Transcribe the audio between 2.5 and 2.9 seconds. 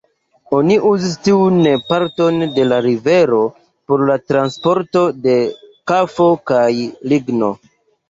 de la